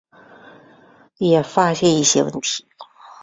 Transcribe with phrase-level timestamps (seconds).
[1.19, 2.65] 也发现一些问题